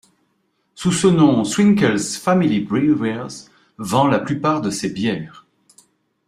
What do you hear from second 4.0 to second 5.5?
la plupart de ses bières.